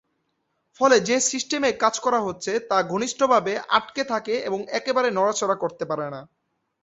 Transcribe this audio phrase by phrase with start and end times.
[0.79, 6.07] ফলে যে সিস্টেমে কাজ করা হচ্ছে তা ঘনিষ্ঠভাবে আটকে থাকে এবং একেবারে নড়াচড়া করতে পারে
[6.09, 6.21] না।